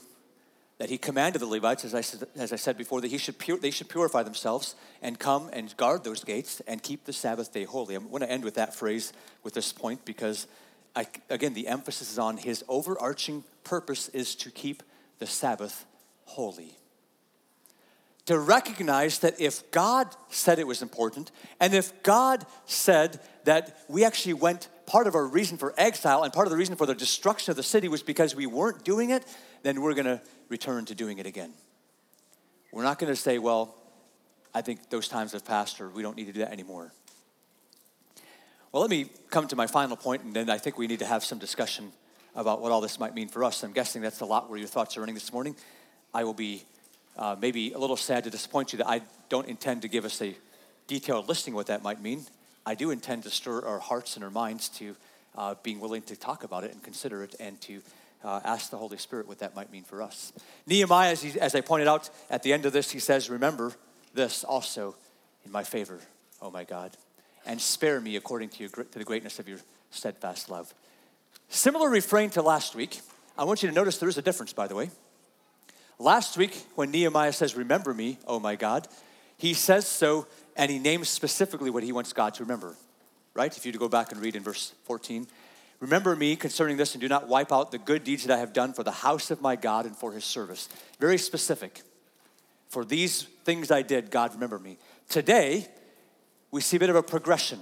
[0.80, 3.40] that he commanded the Levites, as I, said, as I said before, that he should
[3.40, 7.52] pur- they should purify themselves and come and guard those gates and keep the Sabbath
[7.52, 7.96] day holy.
[7.96, 9.12] I'm going to end with that phrase
[9.44, 10.48] with this point because,
[10.96, 14.84] I, again, the emphasis is on his overarching purpose is to keep
[15.20, 15.86] the Sabbath
[16.26, 16.78] holy.
[18.28, 24.04] To recognize that if God said it was important, and if God said that we
[24.04, 26.94] actually went, part of our reason for exile and part of the reason for the
[26.94, 29.24] destruction of the city was because we weren't doing it,
[29.64, 31.54] then we're going to return to doing it again.
[32.74, 33.76] We're not going to say, well,
[34.54, 36.92] I think those times have passed or we don't need to do that anymore.
[38.72, 41.06] Well, let me come to my final point, and then I think we need to
[41.06, 41.94] have some discussion
[42.36, 43.64] about what all this might mean for us.
[43.64, 45.56] I'm guessing that's a lot where your thoughts are running this morning.
[46.14, 46.66] I will be
[47.18, 50.22] uh, maybe a little sad to disappoint you that I don't intend to give us
[50.22, 50.36] a
[50.88, 52.26] detailed listing what that might mean.
[52.66, 54.96] I do intend to stir our hearts and our minds to
[55.38, 57.82] uh, being willing to talk about it and consider it and to
[58.24, 60.34] uh, ask the Holy Spirit what that might mean for us.
[60.66, 63.74] Nehemiah, as, he, as I pointed out at the end of this, he says, Remember
[64.14, 64.96] this also
[65.46, 66.00] in my favor,
[66.42, 66.92] oh my God,
[67.46, 69.60] and spare me according to, your, to the greatness of your
[69.92, 70.74] steadfast love.
[71.50, 73.00] Similar refrain to last week.
[73.38, 74.90] I want you to notice there is a difference, by the way.
[76.00, 78.88] Last week, when Nehemiah says, Remember me, oh my God,
[79.38, 82.76] he says so and he names specifically what he wants God to remember,
[83.34, 83.56] right?
[83.56, 85.28] If you go back and read in verse 14,
[85.80, 88.52] Remember me concerning this and do not wipe out the good deeds that I have
[88.52, 90.70] done for the house of my God and for his service.
[91.00, 91.84] Very specific.
[92.70, 94.78] For these things I did, God, remember me.
[95.08, 95.68] Today,
[96.50, 97.60] we see a bit of a progression.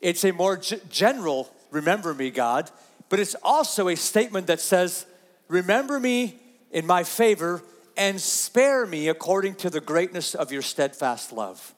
[0.00, 2.70] It's a more g- general, remember me, God,
[3.08, 5.06] but it's also a statement that says,
[5.48, 6.38] Remember me
[6.70, 7.62] in my favor
[7.96, 11.74] and spare me according to the greatness of your steadfast love.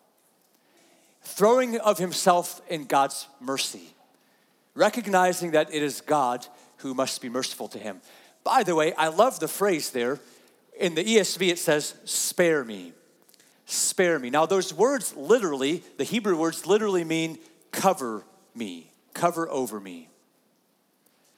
[1.22, 3.92] Throwing of himself in God's mercy
[4.74, 6.46] recognizing that it is God
[6.78, 8.00] who must be merciful to him.
[8.44, 10.18] By the way, I love the phrase there.
[10.78, 12.92] In the ESV, it says, spare me.
[13.66, 14.30] Spare me.
[14.30, 17.38] Now, those words literally, the Hebrew words literally mean
[17.70, 18.24] cover
[18.54, 20.08] me, cover over me.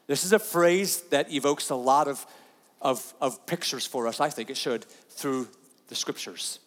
[0.06, 2.24] This is a phrase that evokes a lot of,
[2.84, 5.48] of, of pictures for us, I think it should, through
[5.88, 6.60] the scriptures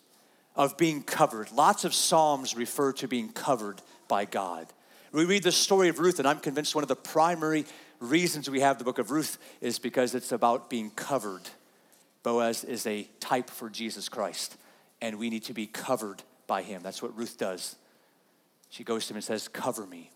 [0.56, 1.52] of being covered.
[1.52, 4.68] Lots of Psalms refer to being covered by God.
[5.12, 7.66] We read the story of Ruth, and I'm convinced one of the primary
[8.00, 11.44] reasons we have the book of Ruth is because it's about being covered.
[12.24, 14.58] Boaz is a type for Jesus Christ,
[15.02, 16.82] and we need to be covered by him.
[16.84, 17.76] That's what Ruth does.
[18.70, 20.12] She goes to him and says, Cover me.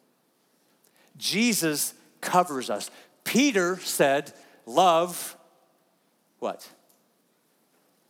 [1.17, 2.89] Jesus covers us.
[3.23, 4.33] Peter said,
[4.65, 5.37] Love,
[6.41, 6.67] what?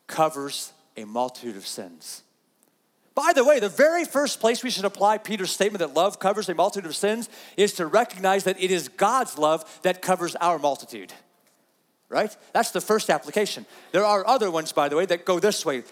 [0.07, 2.23] Covers a multitude of sins.
[3.13, 6.47] By the way, the very first place we should apply Peter's statement that love covers
[6.47, 10.57] a multitude of sins is to recognize that it is God's love that covers our
[10.57, 11.11] multitude.
[12.07, 12.35] Right?
[12.53, 13.65] That's the first application.
[13.91, 15.83] There are other ones, by the way, that go this way,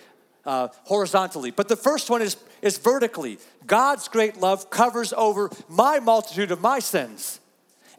[0.46, 1.52] uh, horizontally.
[1.52, 3.38] But the first one is, is vertically.
[3.68, 7.42] God's great love covers over my multitude of my sins.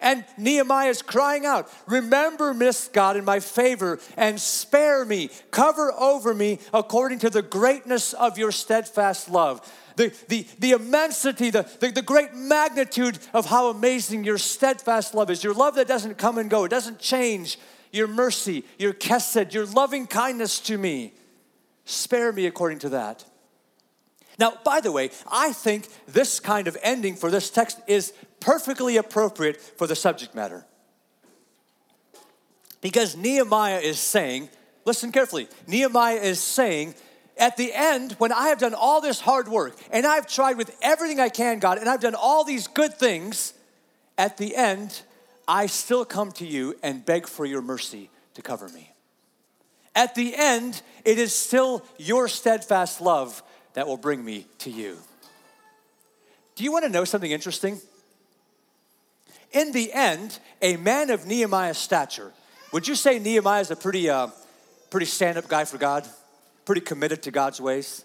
[0.01, 5.93] And Nehemiah is crying out, Remember, Miss God, in my favor, and spare me, cover
[5.93, 9.61] over me according to the greatness of your steadfast love.
[9.97, 15.31] The, the, the immensity, the, the, the great magnitude of how amazing your steadfast love
[15.31, 15.45] is.
[15.45, 17.59] Your love that doesn't come and go, it doesn't change.
[17.93, 21.13] Your mercy, your chesed, your loving kindness to me.
[21.85, 23.25] Spare me according to that.
[24.39, 28.97] Now, by the way, I think this kind of ending for this text is perfectly
[28.97, 30.67] appropriate for the subject matter.
[32.81, 34.49] Because Nehemiah is saying,
[34.85, 36.95] listen carefully, Nehemiah is saying,
[37.37, 40.77] at the end, when I have done all this hard work and I've tried with
[40.83, 43.55] everything I can, God, and I've done all these good things,
[44.19, 45.03] at the end,
[45.49, 48.93] I still come to you and beg for your mercy to cover me.
[49.95, 53.43] At the end, it is still your steadfast love
[53.75, 54.99] that will bring me to you.
[56.55, 57.81] Do you want to know something interesting?
[59.53, 62.33] In the end, a man of Nehemiah's stature,
[62.73, 64.29] would you say Nehemiah is a pretty, uh,
[64.91, 66.07] pretty stand up guy for God?
[66.65, 68.05] Pretty committed to God's ways?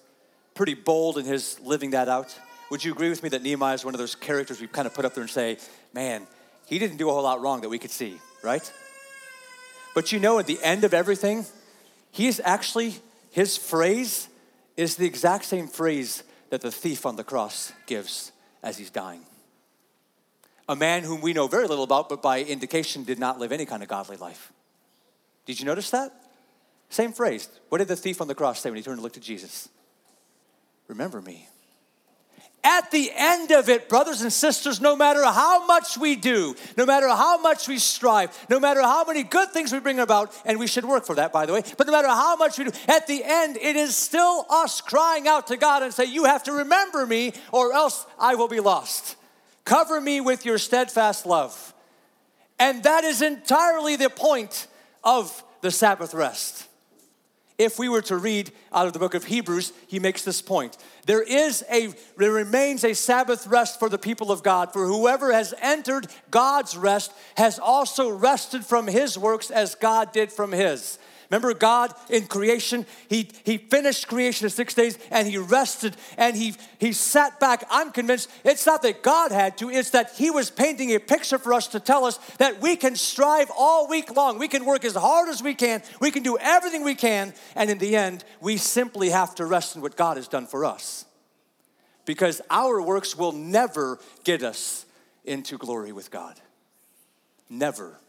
[0.55, 2.37] Pretty bold in his living that out?
[2.71, 4.93] Would you agree with me that Nehemiah is one of those characters we kind of
[4.93, 5.57] put up there and say,
[5.93, 6.25] man,
[6.65, 8.71] he didn't do a whole lot wrong that we could see, right?
[9.93, 11.45] But you know, at the end of everything,
[12.11, 12.95] he is actually,
[13.29, 14.29] his phrase
[14.75, 18.31] is the exact same phrase that the thief on the cross gives
[18.63, 19.21] as he's dying.
[20.67, 23.65] A man whom we know very little about, but by indication did not live any
[23.65, 24.51] kind of godly life.
[25.45, 26.11] Did you notice that?
[26.89, 27.47] Same phrase.
[27.69, 29.69] What did the thief on the cross say when he turned to look to Jesus?
[30.87, 31.47] Remember me.
[32.63, 36.85] At the end of it, brothers and sisters, no matter how much we do, no
[36.87, 40.57] matter how much we strive, no matter how many good things we bring about, and
[40.57, 42.71] we should work for that, by the way, but no matter how much we do,
[42.87, 46.43] at the end, it is still us crying out to God and say, You have
[46.45, 49.15] to remember me, or else I will be lost.
[49.65, 51.73] Cover me with your steadfast love.
[52.59, 54.67] And that is entirely the point
[55.03, 56.67] of the Sabbath rest.
[57.57, 60.77] If we were to read out of the book of Hebrews, he makes this point.
[61.05, 65.31] There is a there remains a Sabbath rest for the people of God, for whoever
[65.31, 70.99] has entered God's rest has also rested from his works as God did from his.
[71.29, 76.35] Remember, God in creation, He, he finished creation in six days and He rested and
[76.35, 77.65] he, he sat back.
[77.69, 81.37] I'm convinced it's not that God had to, it's that He was painting a picture
[81.37, 84.37] for us to tell us that we can strive all week long.
[84.37, 87.69] We can work as hard as we can, we can do everything we can, and
[87.69, 91.05] in the end, we simply have to rest in what God has done for us.
[92.05, 94.85] Because our works will never get us
[95.23, 96.39] into glory with God.
[97.49, 97.99] Never.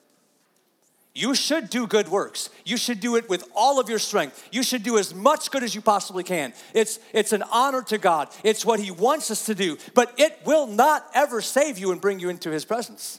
[1.16, 2.50] You should do good works.
[2.66, 4.46] You should do it with all of your strength.
[4.52, 6.52] You should do as much good as you possibly can.
[6.74, 10.38] It's, it's an honor to God, it's what He wants us to do, but it
[10.44, 13.18] will not ever save you and bring you into His presence.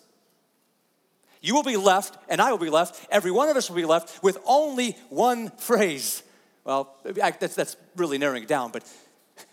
[1.41, 3.85] You will be left, and I will be left, every one of us will be
[3.85, 6.21] left with only one phrase.
[6.65, 8.83] Well, that's, that's really narrowing it down, but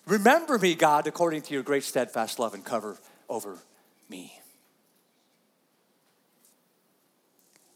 [0.07, 3.57] remember me, God, according to your great steadfast love and cover over
[4.11, 4.39] me.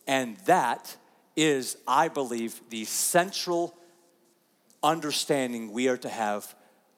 [0.09, 0.97] And that
[1.37, 3.77] is, I believe, the central
[4.83, 6.55] understanding we are to have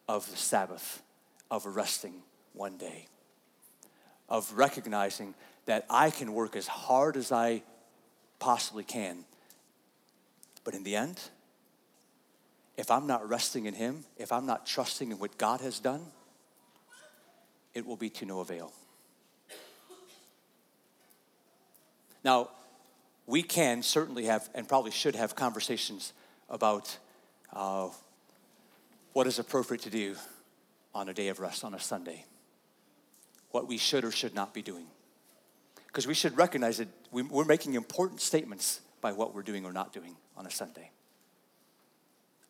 [0.09, 1.03] of the Sabbath,
[1.51, 2.23] of resting
[2.55, 3.09] one day,
[4.29, 5.35] of recognizing
[5.67, 7.63] that I can work as hard as I
[8.39, 9.25] possibly can.
[10.63, 11.21] But in the end,
[12.77, 16.07] if I'm not resting in Him, if I'm not trusting in what God has done,
[17.75, 18.73] it will be to no avail.
[22.25, 22.51] Now,
[23.31, 26.13] we can certainly have and probably should have conversations
[26.49, 26.99] about
[27.53, 27.89] uh,
[29.13, 30.17] what is appropriate to do
[30.95, 32.25] on a day of rest, on a Sunday,
[33.53, 34.87] what we should or should not be doing.
[35.87, 39.93] Because we should recognize that we're making important statements by what we're doing or not
[39.93, 40.91] doing on a Sunday.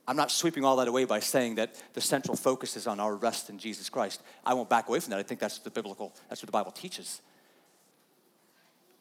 [0.08, 3.14] I'm not sweeping all that away by saying that the central focus is on our
[3.14, 4.22] rest in Jesus Christ.
[4.44, 5.20] I won't back away from that.
[5.20, 7.20] I think that's the biblical, that's what the Bible teaches.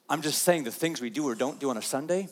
[0.09, 2.29] I'm just saying the things we do or don't do on a Sunday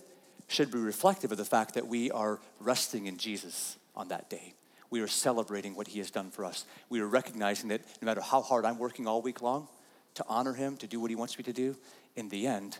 [0.47, 4.53] should be reflective of the fact that we are resting in Jesus on that day.
[4.89, 6.65] We are celebrating what he has done for us.
[6.89, 9.67] We are recognizing that no matter how hard I'm working all week long
[10.15, 11.77] to honor him, to do what he wants me to do,
[12.15, 12.79] in the end,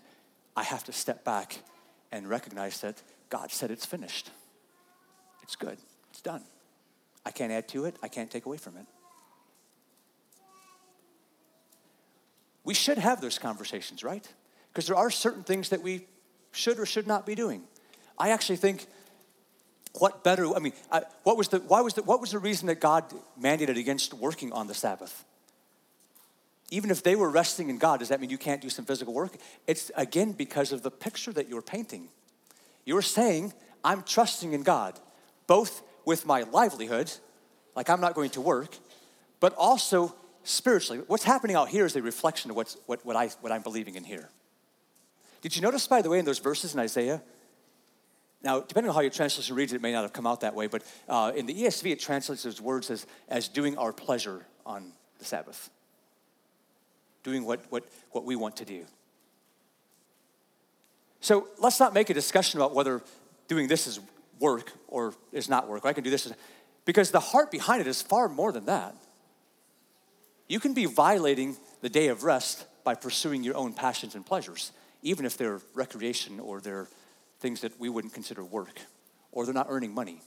[0.56, 1.60] I have to step back
[2.12, 4.32] and recognize that God said it's finished.
[5.44, 5.78] It's good.
[6.10, 6.42] It's done.
[7.26, 8.86] I can't add to it, I can't take away from it.
[12.64, 14.28] We should have those conversations, right?
[14.78, 16.06] Because there are certain things that we
[16.52, 17.64] should or should not be doing.
[18.16, 18.86] I actually think
[19.98, 22.68] what better i mean I, what was the why was the what was the reason
[22.68, 23.12] that god
[23.42, 25.26] mandated against working on the sabbath?
[26.70, 29.16] Even if they were resting in god does that mean you can't do some physical
[29.16, 29.36] work?
[29.66, 32.10] It's again because of the picture that you're painting.
[32.86, 35.00] You're saying i'm trusting in god
[35.48, 37.12] both with my livelihood
[37.76, 38.78] like i'm not going to work
[39.40, 40.14] but also
[40.44, 41.02] spiritually.
[41.08, 43.96] What's happening out here is a reflection of what's, what, what, I, what i'm believing
[43.96, 44.30] in here
[45.48, 47.22] did you notice, by the way, in those verses in Isaiah?
[48.44, 50.68] Now, depending on how your translation reads it, may not have come out that way,
[50.68, 54.92] but uh, in the ESV, it translates those words as, as doing our pleasure on
[55.20, 55.70] the Sabbath,
[57.24, 58.84] doing what, what, what we want to do.
[61.22, 63.02] So let's not make a discussion about whether
[63.48, 64.02] doing this is
[64.42, 65.86] work or is not work.
[65.86, 66.30] I can do this,
[66.84, 68.96] because the heart behind it is far more than that.
[70.50, 74.74] You can be violating the day of rest by pursuing your own passions and pleasures
[75.10, 76.88] even if they're recreation or they're
[77.40, 78.80] things that we wouldn't consider work
[79.32, 80.22] or they're not earning money.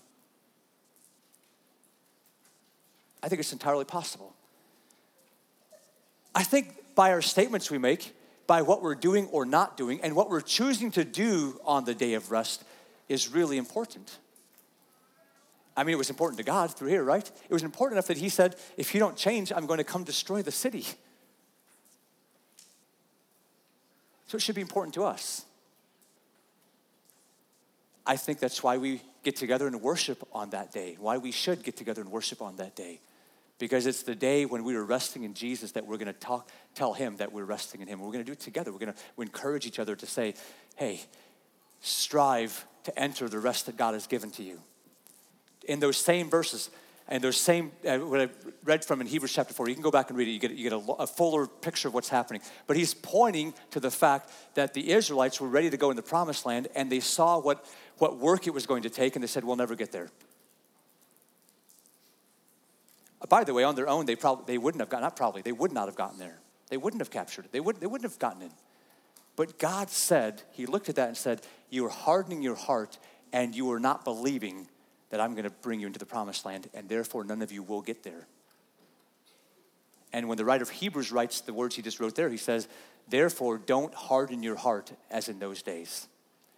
[3.22, 4.34] I think it's entirely possible.
[6.34, 8.16] I think by our statements we make,
[8.46, 11.94] by what we're doing or not doing, and what we're choosing to do on the
[11.94, 12.64] day of rest
[13.08, 14.18] is really important.
[15.76, 17.30] I mean, it was important to God through here, right?
[17.48, 20.04] It was important enough that He said, if you don't change, I'm going to come
[20.04, 20.84] destroy the city.
[24.30, 25.44] So it should be important to us.
[28.06, 31.64] I think that's why we get together and worship on that day, why we should
[31.64, 33.00] get together and worship on that day.
[33.58, 36.48] Because it's the day when we are resting in Jesus that we're going to talk,
[36.76, 37.98] tell Him that we're resting in Him.
[37.98, 38.70] We're going to do it together.
[38.70, 40.34] We're going to we encourage each other to say,
[40.76, 41.00] hey,
[41.80, 44.60] strive to enter the rest that God has given to you.
[45.66, 46.70] In those same verses,
[47.10, 48.28] and those same, uh, what I
[48.62, 50.52] read from in Hebrews chapter 4, you can go back and read it, you get,
[50.52, 52.40] you get a, a, fuller picture of what's happening.
[52.68, 56.02] But he's pointing to the fact that the Israelites were ready to go in the
[56.02, 57.66] promised land and they saw what,
[57.98, 60.08] what work it was going to take and they said, We'll never get there.
[63.20, 65.42] Uh, by the way, on their own, they probably they wouldn't have gotten, not probably,
[65.42, 66.38] they would not have gotten there.
[66.68, 67.52] They wouldn't have captured it.
[67.52, 68.52] They, would, they wouldn't have gotten in.
[69.34, 72.98] But God said, He looked at that and said, You are hardening your heart
[73.32, 74.68] and you are not believing
[75.10, 77.62] that I'm going to bring you into the promised land, and therefore none of you
[77.62, 78.26] will get there.
[80.12, 82.68] And when the writer of Hebrews writes the words he just wrote there, he says,
[83.08, 86.08] Therefore, don't harden your heart as in those days.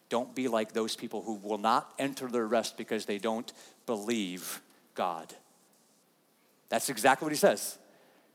[0.09, 3.51] Don't be like those people who will not enter their rest because they don't
[3.87, 4.61] believe
[4.95, 5.33] God.
[6.69, 7.79] That's exactly what he says.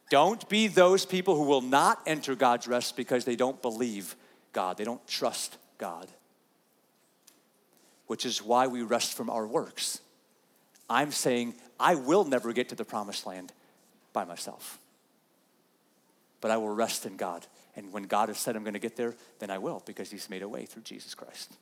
[0.09, 4.15] Don't be those people who will not enter God's rest because they don't believe
[4.53, 6.07] God, they don't trust God.
[8.07, 9.99] Which is why we rest from our works.
[10.89, 13.51] I'm saying I will never get to the promised land
[14.13, 14.79] by myself.
[16.41, 17.45] But I will rest in God.
[17.75, 20.29] And when God has said I'm going to get there, then I will because He's
[20.29, 21.53] made a way through Jesus Christ.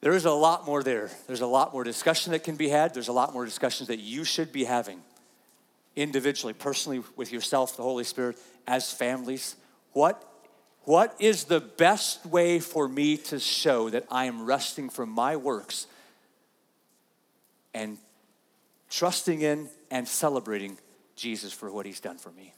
[0.00, 1.10] There is a lot more there.
[1.26, 2.92] There's a lot more discussion that can be had.
[2.92, 5.00] There's a lot more discussions that you should be having
[5.96, 8.36] individually, personally, with yourself, the Holy Spirit,
[8.66, 9.56] as families.
[9.94, 10.22] What,
[10.84, 15.36] what is the best way for me to show that I am resting from my
[15.36, 15.86] works
[17.76, 17.98] and
[18.88, 20.78] trusting in and celebrating
[21.14, 22.54] Jesus for what he's done for me.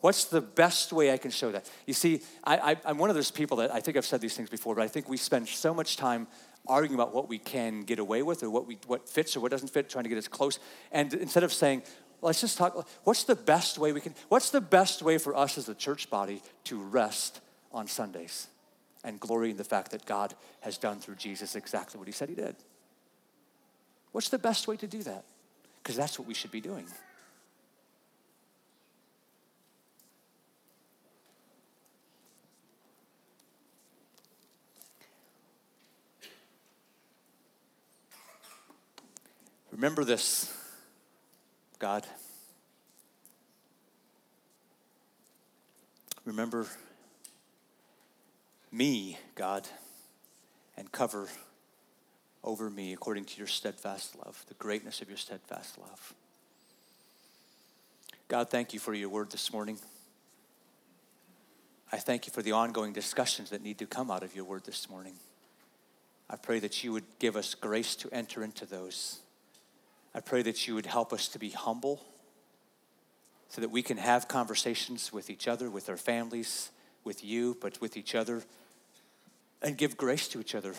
[0.00, 1.70] What's the best way I can show that?
[1.86, 4.50] You see, I, am one of those people that I think I've said these things
[4.50, 6.26] before, but I think we spend so much time
[6.66, 9.52] arguing about what we can get away with or what, we, what fits or what
[9.52, 10.58] doesn't fit, trying to get as close.
[10.90, 11.82] And instead of saying,
[12.20, 15.56] let's just talk, what's the best way we can, what's the best way for us
[15.56, 17.40] as a church body to rest
[17.70, 18.48] on Sundays
[19.04, 22.28] and glory in the fact that God has done through Jesus exactly what he said
[22.28, 22.56] he did?
[24.12, 25.24] What's the best way to do that?
[25.82, 26.86] Because that's what we should be doing.
[39.70, 40.52] Remember this,
[41.78, 42.04] God.
[46.24, 46.66] Remember
[48.72, 49.68] me, God,
[50.76, 51.28] and cover
[52.48, 56.14] over me according to your steadfast love, the greatness of your steadfast love.
[58.26, 59.78] God, thank you for your word this morning.
[61.92, 64.64] I thank you for the ongoing discussions that need to come out of your word
[64.64, 65.12] this morning.
[66.30, 69.18] I pray that you would give us grace to enter into those.
[70.14, 72.02] I pray that you would help us to be humble
[73.50, 76.70] so that we can have conversations with each other, with our families,
[77.04, 78.42] with you, but with each other,
[79.60, 80.72] and give grace to each other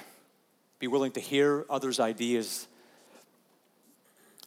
[0.79, 2.67] be willing to hear others' ideas.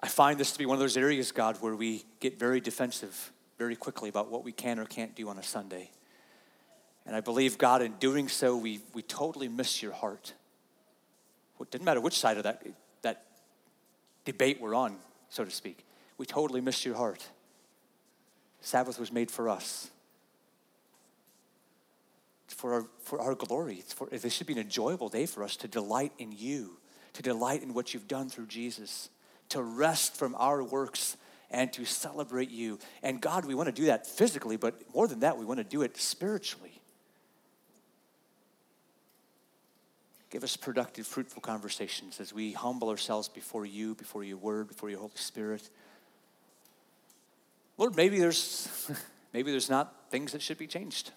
[0.03, 3.31] I find this to be one of those areas, God, where we get very defensive
[3.59, 5.91] very quickly about what we can or can't do on a Sunday.
[7.07, 10.33] And I believe, God, in doing so, we, we totally miss your heart.
[11.61, 12.67] It didn't matter which side of that,
[13.03, 13.25] that
[14.25, 14.97] debate we're on,
[15.31, 15.85] so to speak.
[16.19, 17.25] We totally miss your heart.
[18.61, 19.92] Sabbath was made for us
[22.63, 23.79] for our, for our glory.
[23.81, 26.79] It's for, this should be an enjoyable day for us to delight in you,
[27.15, 29.09] to delight in what you've done through Jesus,
[29.49, 31.17] to rest from our works
[31.51, 32.79] and to celebrate you.
[33.03, 35.65] And God, we want to do that physically, but more than that, we want to
[35.65, 36.81] do it spiritually.
[40.31, 44.89] Give us productive, fruitful conversations as we humble ourselves before you, before your word, before
[44.89, 45.69] your Holy Spirit.
[47.77, 48.89] Lord, maybe there's
[49.33, 51.11] maybe there's not things that should be changed.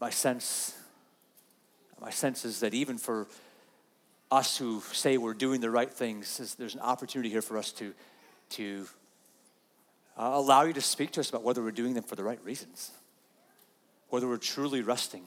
[0.00, 0.76] My sense,
[2.00, 3.26] my sense is that even for
[4.30, 7.94] us who say we're doing the right things, there's an opportunity here for us to,
[8.50, 8.86] to
[10.16, 12.42] uh, allow you to speak to us about whether we're doing them for the right
[12.44, 12.90] reasons,
[14.10, 15.24] whether we're truly resting,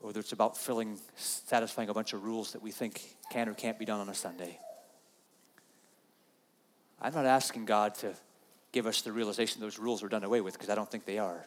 [0.00, 3.78] whether it's about filling, satisfying a bunch of rules that we think can or can't
[3.78, 4.58] be done on a Sunday.
[7.00, 8.14] I'm not asking God to
[8.70, 11.18] give us the realization those rules are done away with because I don't think they
[11.18, 11.46] are.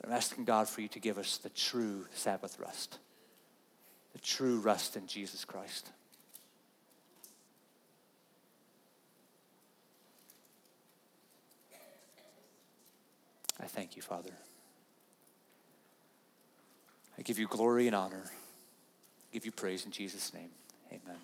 [0.00, 2.98] But I'm asking God for you to give us the true Sabbath rest,
[4.12, 5.90] the true rest in Jesus Christ.
[13.60, 14.30] I thank you, Father.
[17.18, 18.22] I give you glory and honor.
[18.24, 20.50] I give you praise in Jesus' name.
[20.90, 21.18] Amen.